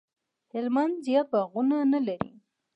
[0.53, 2.31] هلمند زیات باغونه نه لري